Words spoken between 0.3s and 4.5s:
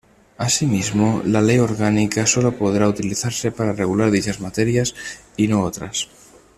Asimismo, la Ley Orgánica sólo podrá utilizarse para regular dichas